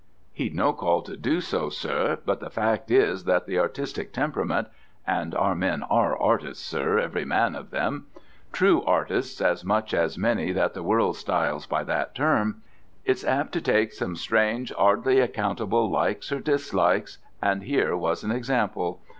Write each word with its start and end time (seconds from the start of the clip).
"He'd 0.33 0.55
no 0.55 0.73
call 0.73 1.03
to 1.03 1.15
do 1.15 1.41
so, 1.41 1.69
sir; 1.69 2.17
but 2.25 2.39
the 2.39 2.49
fact 2.49 2.89
is 2.89 3.25
that 3.25 3.45
the 3.45 3.59
artistic 3.59 4.11
temperament 4.11 4.67
and 5.05 5.35
our 5.35 5.53
men 5.53 5.83
are 5.83 6.17
artists, 6.17 6.65
sir, 6.65 6.97
every 6.97 7.23
man 7.23 7.53
of 7.55 7.69
them 7.69 8.07
true 8.51 8.81
artists 8.81 9.39
as 9.41 9.63
much 9.63 9.93
as 9.93 10.17
many 10.17 10.51
that 10.53 10.73
the 10.73 10.81
world 10.81 11.17
styles 11.17 11.67
by 11.67 11.83
that 11.83 12.15
term 12.15 12.63
it's 13.05 13.23
apt 13.23 13.51
to 13.51 13.61
take 13.61 13.93
some 13.93 14.15
strange 14.15 14.73
'ardly 14.75 15.19
accountable 15.19 15.87
likes 15.91 16.31
or 16.31 16.39
dislikes, 16.39 17.19
and 17.39 17.61
here 17.65 17.95
was 17.95 18.23
an 18.23 18.31
example. 18.31 19.01